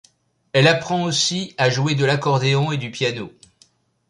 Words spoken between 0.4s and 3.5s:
Elle apprend aussi à jouer de l'accordéon et du piano.